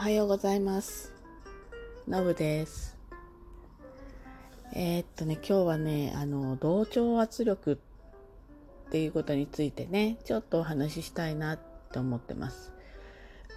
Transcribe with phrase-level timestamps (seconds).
[0.00, 1.12] おはようございます。
[2.08, 2.96] のぶです。
[4.72, 11.58] えーっとね、今日はね、あの、同調圧力っていうことについてね、ちょっとお話ししたいな
[11.92, 12.72] と思ってます。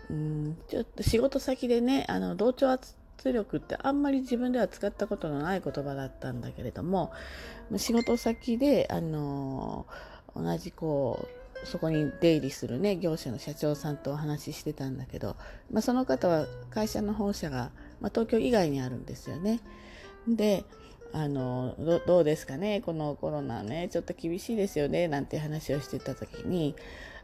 [0.10, 7.14] うん、ちょっと仕事先でね、あの、同調圧力ってあんまり自分では使ったことのない言葉だったんだけれども、
[7.78, 9.86] 仕事先で、あの、
[10.36, 15.36] 同じこう、そこに出入りするね、業者の社長さんとお話ししてたんだけど、
[15.72, 19.60] まあ、その方は会社の本社が、まあ、東京以外にあるんですよね。
[20.28, 20.66] で、
[21.16, 21.76] あの
[22.08, 26.76] ど、うですかね、このコロナね、ちょっと厳しいですよね、なんて話をしてた時に、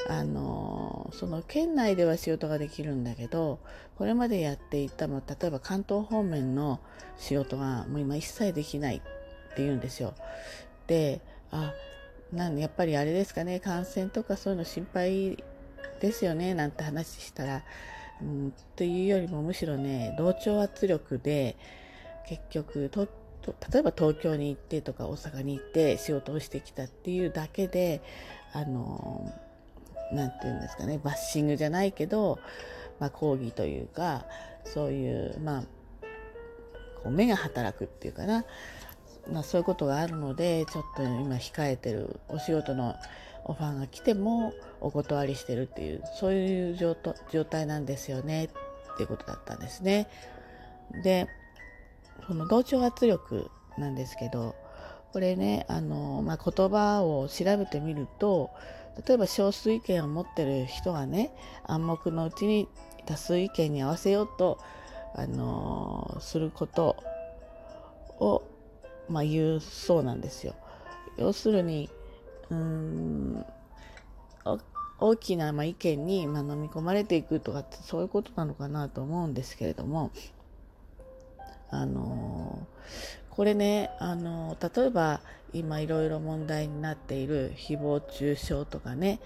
[0.07, 3.59] あの、その県内では仕事ができるんだけど、
[3.97, 6.79] これまでやっていた、まあ、例えば関東方面の
[7.17, 8.99] 仕事がもう今一切できないっ
[9.55, 10.13] て言うんですよ。
[10.85, 11.73] で、あ、
[12.31, 15.43] なんやっぱりあれですかね、感染とかそういうの心配
[15.99, 17.63] ですよね、なんて話したら、
[18.21, 21.57] うん、というよりもむしろね、同調圧力で、
[22.27, 23.07] 結局と、
[23.71, 28.01] 例えば東京に行ってとか大阪に行って仕事をしてきたっていうだけで、
[28.53, 29.33] あの、
[30.11, 32.39] なんていうんですかね、バッシングじゃないけど、
[32.99, 34.25] まあ抗議というか、
[34.65, 35.61] そういう、まあ、
[37.03, 38.45] こう目が働くっていうかな、
[39.31, 42.95] まあ、そういうことがあるのでちょっと今控えてるお仕事の
[43.45, 46.95] オファーが来てもお断りしてるっていうそういう状
[47.45, 48.49] 態なんですよねっ
[48.97, 50.07] ていうことだったんですね。
[51.03, 51.27] で
[52.27, 54.55] この同調圧力なんですけど
[55.13, 58.51] これねあの、まあ、言葉を調べてみると
[59.07, 61.31] 例えば少数意見を持ってる人がね
[61.65, 62.67] 暗黙のうちに
[63.05, 64.59] 多数意見に合わせようと
[65.15, 66.97] あのすること
[68.19, 68.43] を
[69.09, 70.55] まあ、言うそうなんですよ。
[71.17, 71.89] 要するに
[72.49, 73.45] うん
[75.01, 80.11] 大きなま意見にま飲み込まれていくとかってそういうことなのかなと思うんですけれども
[81.69, 82.67] あの
[83.29, 85.21] これねあの例えば
[85.53, 89.19] 今いろいろ問題になっている誹謗中傷とかね、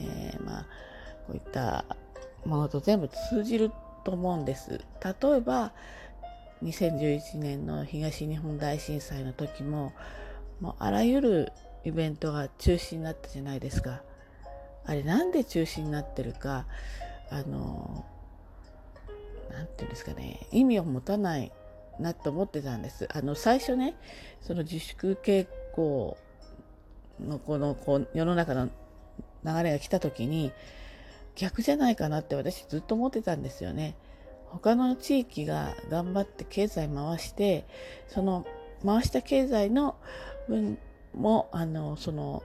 [0.00, 0.66] えー、まあ
[1.26, 1.84] こういった
[2.44, 3.70] ものと全部通じる
[4.04, 4.80] と思うんです。
[5.02, 5.72] 例えば
[6.64, 9.92] 2011年の東日本大震災の時も
[10.60, 11.52] もうあらゆる
[11.84, 14.02] イベントが中止になったじゃないですか。
[14.86, 16.66] あれなんで中止になってるか
[17.30, 18.04] あの
[19.50, 21.52] なんていうんですかね意味を持たない
[21.98, 23.08] なと思ってたんです。
[23.12, 23.94] あの最初ね
[24.40, 26.16] その自粛傾向
[27.20, 28.66] のこのこう世の中の
[29.44, 30.52] 流れが来た時に
[31.34, 33.96] 逆じゃないかなって私ずっと思ってたんですよね。
[34.54, 37.66] 他の地域が頑張って経済回して
[38.08, 38.46] その
[38.84, 39.96] 回した経済の
[40.48, 40.78] 分
[41.14, 42.42] もあのその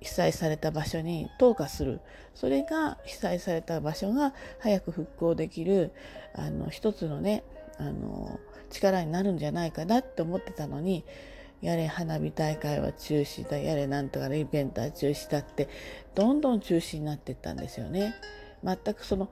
[0.00, 2.00] 被災された場所に投下する
[2.34, 5.92] それが被災された場所が早く復興できる
[6.34, 7.42] あの一つのね
[7.78, 8.38] あの
[8.70, 11.04] 力になるんじゃないかなって思ってたのに
[11.62, 15.68] やれ花火大会は中止だやれなんとかのイベントは中止だって
[16.14, 18.14] どんどん中止になっていったんですよね。
[18.62, 19.28] 全くその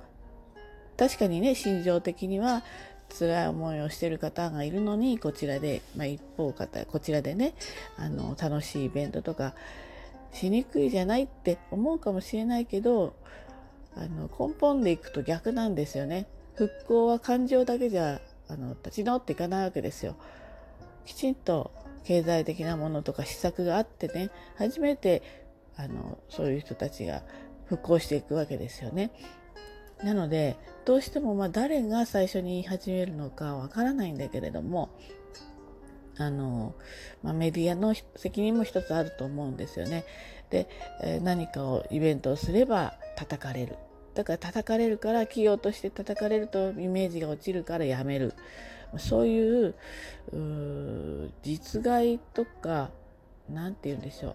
[1.03, 2.63] 確かにね心情的には
[3.19, 7.55] 辛い思いをしてる方がいるのにこちらで、まあ、一方方こちらでね
[7.99, 9.57] あの楽しいイベントとか
[10.33, 13.17] しにくいじゃないって思うかもしれないけど
[13.97, 16.29] あの根本でいくと逆なんですよね。
[16.55, 20.15] 復興は感情だけじゃあの立ち直っていかないわけですよ。
[21.05, 21.73] きちんと
[22.05, 27.23] 経済的なものとか施策があってね初めてあのそういう人たちが
[27.67, 29.11] 復興していくわけですよね。
[30.05, 34.91] なのでどうしてもま誰が最初に言い始めるのかわからないんだけれども
[36.19, 36.75] あの、
[37.23, 40.05] まあ、メディアの責任も一つあると思うんですよね。
[40.51, 40.69] で、
[41.03, 43.77] え、何かをイベントをすれば叩かれる。
[44.15, 48.35] だから叩かれるから企業として叩かれるとイメージが落ちるからやめる。
[48.99, 49.75] そういう
[51.43, 52.91] 実害とか
[53.49, 54.35] なんて言うんでしょう。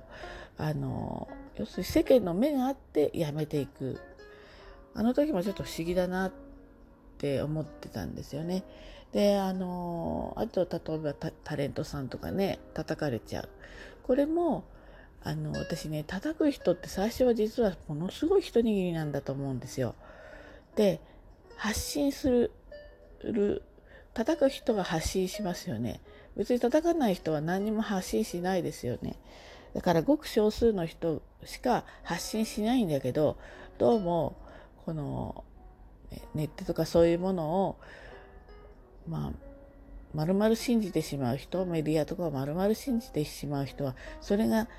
[0.57, 1.27] あの
[1.57, 3.99] 要するに世間の目があってやめていく。
[4.97, 6.31] あの時もちょっと不思議だなっ
[7.19, 8.63] て思ってたんですよね。
[9.13, 13.49] で、あの、あと、例えばタレントさんとかね、叩かれちゃう。
[14.01, 14.63] これも、
[15.23, 19.93] あの、私ね、叩く人って最初は実はものすごい一握りなんだと思うんですよ。
[20.75, 20.99] で、
[21.57, 22.51] 発信する、
[23.21, 23.61] る
[24.15, 26.01] 叩く人が発信しますよね。
[26.35, 29.15] 別に叩かない人は何にも発信しないですよね。
[29.75, 33.37] だからごく少数の人しか発信しないんだけど、
[33.77, 34.46] どうも、
[34.87, 35.43] この
[36.33, 37.77] ネットとかそういうものを
[39.05, 39.31] まあ
[40.15, 44.69] 丸々信じてしまう人メディアとかを丸々信じてしまう人はそれが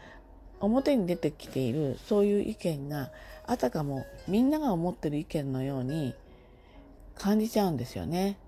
[0.61, 3.11] 表に出てきているそういう意見が
[3.47, 6.15] あたかもみんなが思ってる意見のように
[7.15, 8.39] 感じちゃうんですよね。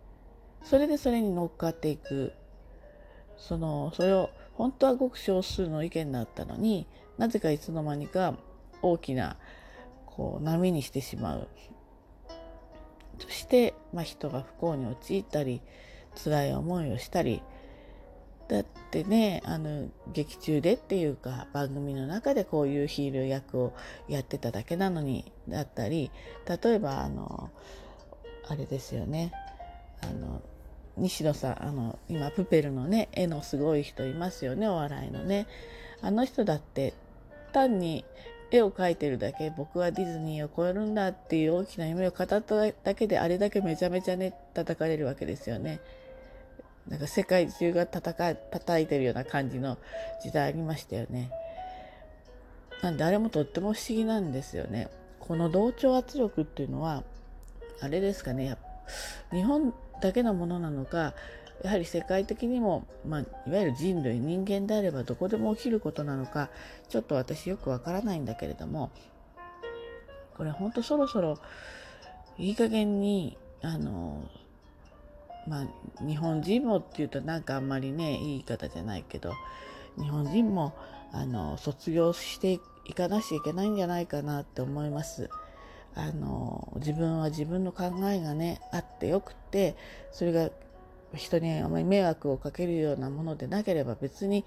[0.65, 2.33] それでそれに乗っかっていく。
[3.37, 6.87] その、それを、本当はごく少数の意見だったのに
[7.17, 8.35] なぜかいつの間にか
[8.83, 9.37] 大きな
[10.21, 11.49] こう波にしてしまう。
[13.19, 15.63] そして、まあ、人が不幸に陥ったり
[16.23, 17.43] 辛い思いをしたり。
[18.47, 23.73] だってねあの劇中でっていうか番組の中でこういうヒール役を
[24.09, 26.11] やってただけなのにだったり
[26.63, 27.51] 例えばあの
[28.49, 29.33] あれですよね。
[30.03, 30.43] あの
[30.99, 35.47] 西野さんあの今プペルのね絵のすごい人いますよねお笑いのね。
[36.03, 36.93] あの人だって
[37.53, 38.05] 単に
[38.51, 45.81] 絵を描いてるだけ僕はディズニーを超えるんだっていう大きな夢を語っただけであれだけめちゃめちゃね叩かれるわけですよね。
[46.89, 49.79] なんか世界中が叩か叩いてるような感じの
[50.23, 51.31] 時代ありましたよね。
[52.83, 54.89] なんであれもとっても不思議なんですよね。
[55.21, 57.05] この同調圧力っていうのは
[57.81, 58.57] あれですかね
[59.31, 59.73] 日本
[60.03, 61.15] だけのものなのか
[61.63, 66.49] やはり世界的にも、まあ、いわゆる人類人間であればどこでも起きることなのか
[66.89, 68.91] ちょっと私よくわからないんだけれども
[70.37, 71.39] これほんとそろそろ
[72.39, 74.25] いい加減にあの
[75.47, 75.67] まあ
[76.03, 79.35] 日本人もっていうとなんかあんまりねいい言い方じゃないけど
[79.99, 80.75] 日本人も
[81.13, 85.29] あの卒業していかなきゃいけないんじゃないかなって思います。
[85.95, 89.77] あの自分は自分の考えがねあってよくて
[90.13, 90.51] それが
[91.15, 94.45] 人にあまり迷惑をかけるようなものでなければ別に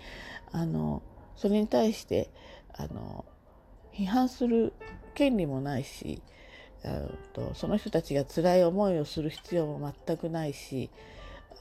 [0.52, 1.02] あの
[1.36, 2.30] それに対して
[2.74, 3.26] あの
[3.94, 4.74] 批判する
[5.14, 6.22] 権利もないし
[7.34, 10.90] とその人たちが辛い思いをする必要も全くないし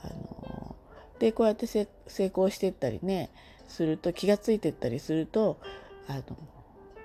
[0.02, 0.76] あの
[1.18, 3.30] でこうやって成功していったりね
[3.68, 5.58] すると気が付いていったりすると
[6.08, 6.22] あの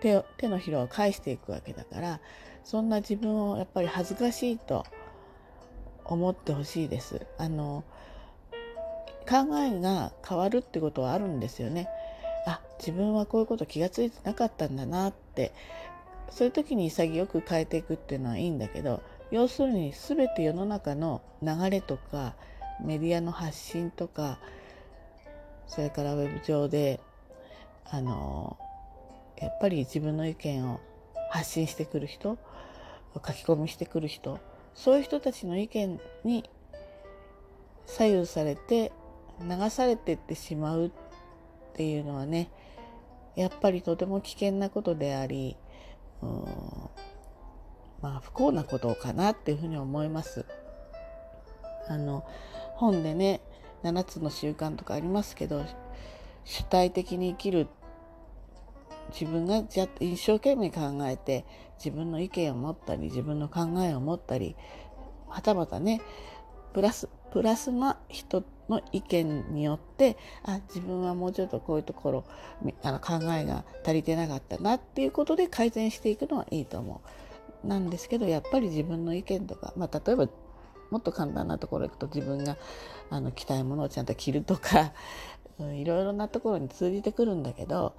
[0.02, 2.20] 手手のひらを返していくわけだから
[2.64, 4.86] そんな自分をやっぱり恥ずかしいと
[6.08, 7.26] 思ってほしいです。
[7.38, 7.84] あの
[9.30, 11.90] 考えが変わるってことはあるんですよね。
[12.46, 15.52] あ自分はこういうこと気が付いてなかったんだなって
[16.30, 19.02] そういう時に潔く変えていくっていうのはいいんだけど
[19.32, 22.36] 要するに全て世の中の流れとか
[22.82, 24.40] メディアの発信とか
[25.68, 27.02] それからウェブ上で
[27.90, 28.58] あの
[29.38, 30.80] やっぱり自分の意見を
[31.30, 32.38] 発信してくる人
[33.14, 34.40] 書き込みしてくる人
[34.78, 36.48] そういう人たちの意見に
[37.88, 38.92] 左右されて
[39.42, 40.92] 流されてってしまうっ
[41.74, 42.52] ていうのはね
[43.36, 45.58] やっぱりとても危険なことであり
[46.22, 46.30] うん
[48.02, 50.46] まあ不幸なことかなっていうふうに思います。
[51.88, 52.24] あの
[52.76, 53.42] 本でね
[53.84, 55.66] 7つの習慣とかありますけど
[56.44, 57.68] 主体的に生きる
[59.12, 61.46] 自分がじゃ一生懸命考えて
[61.78, 64.56] 自分の意見を持ったり自分の考えを持ったり
[65.28, 66.02] はたまたね
[66.74, 72.24] プラスプラスな人の意見によってあ自分はもうちょっとこういうところ
[72.84, 77.02] あの考えが足りてなかったなっていうことで改善していくのはいいと思
[77.64, 77.68] う。
[77.68, 80.28] なんですけどやっぱり自分の意見とか、まあ、例えば
[80.90, 82.56] もっと簡単なところ行くと自分が
[83.10, 84.94] あの着たいものをちゃんと着るとか
[85.60, 87.94] いろいろなところに通じてくるんだけど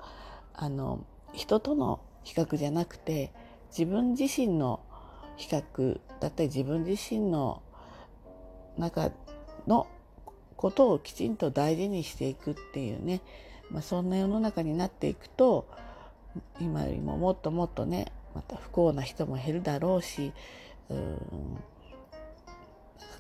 [0.60, 3.32] あの人との比較じゃなくて
[3.70, 4.81] 自分自身の
[5.37, 7.62] 比較だったり自分自身の
[8.77, 9.12] 中
[9.69, 9.86] の
[10.56, 13.20] ことをきちんと大事にしていくっていうね、
[13.70, 15.69] まあ、そんな世の中になっていくと
[16.60, 20.32] 今よりももっともっとねまた不幸な人も減るだろうし
[20.91, 21.19] うん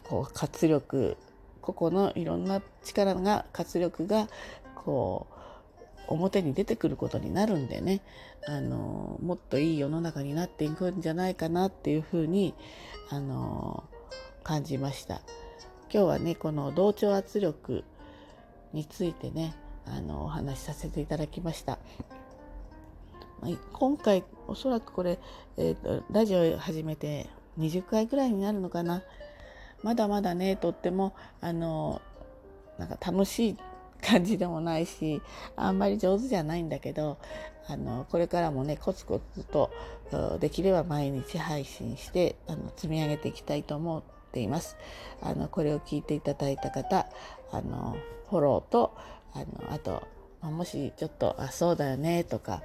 [0.08, 1.16] こう活力
[1.60, 4.28] 個々のいろんな力が活力が
[4.74, 5.37] こう
[6.08, 8.00] 表に出てくることになるんでね
[8.46, 12.54] あのもっといい世の中になっていくんじゃないかなっていうふうに
[13.10, 13.84] あの
[14.42, 15.20] 感じました。
[15.92, 17.84] 今日はねこの同調圧力
[18.72, 19.54] についてね
[19.86, 21.78] あのお話しさせていただきました。
[23.72, 25.18] 今回おそらくこれ、
[25.56, 29.02] えーと、ラジオ始めて20回ぐらいになるのかな
[29.82, 32.02] まだまだねとってもあの
[32.78, 33.56] なんか楽しい
[34.02, 35.20] 感じでもないし
[35.56, 37.18] あんまり上手じゃないんだけど
[37.66, 39.70] あのこれからもねコツコツと
[40.40, 44.02] できれば毎日配信してあの積み上げていきたいと思っ
[44.32, 44.76] ています。
[45.20, 47.06] あのこれを聞いていただいた方
[47.52, 47.96] あの
[48.30, 48.96] フォローと
[49.34, 50.02] あのあと
[50.42, 52.62] もしちょっと「あそうだよね」とか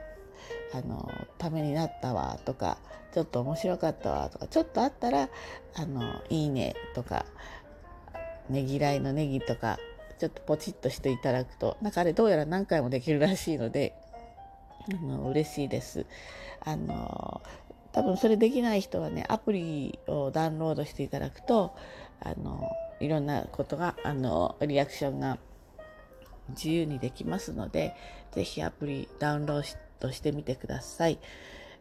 [0.73, 2.77] あのためになったわとか
[3.13, 5.29] ちょっと面白かったわとかちょっとあったら
[5.75, 7.25] あのいいねとか
[8.49, 9.77] ねぎらいのネギとか
[10.19, 13.93] ちょっとポチッとしていただくとなんかあれどうやら何回もできるらしいので
[14.91, 16.05] あの嬉しいです。
[16.61, 17.41] あの
[17.91, 21.75] 多分それできない人はねアプリをダウンロードしていただくと
[22.21, 25.37] あのいろんなことがあのリアクションが
[26.49, 27.95] 自由にできますので
[28.31, 31.19] 是非アプリダウンロードしてみてください、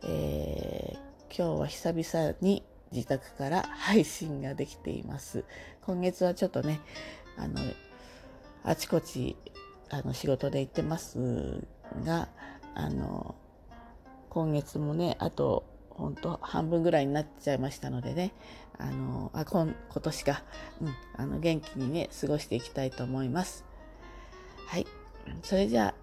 [0.04, 2.62] えー、今日は久々に
[2.92, 5.44] 自宅から配信ができています
[5.82, 6.80] 今月はちょっとね
[7.38, 7.58] あの
[8.64, 9.36] あちこち
[9.90, 11.66] あの仕事で行ってます
[12.04, 12.28] が
[12.74, 13.34] あの
[14.30, 18.32] 今月もねあと本当半分ぐらいになっちゃいましたのでね
[18.78, 20.42] あのあ今今年か、
[20.80, 23.64] うん、あの元気にね過ごしていきたいと思います。
[24.66, 24.86] はい。
[25.42, 25.94] それじゃあ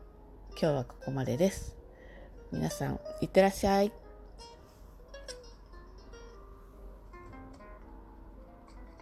[0.51, 1.75] 今日はここまでです。
[2.51, 3.91] 皆さんいってらっしゃい。